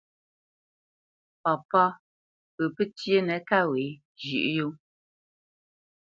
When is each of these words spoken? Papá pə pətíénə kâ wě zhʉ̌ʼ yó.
Papá 1.43 1.83
pə 2.55 2.63
pətíénə 2.75 3.35
kâ 3.49 3.59
wě 3.71 3.85
zhʉ̌ʼ 4.23 4.45
yó. 4.57 4.67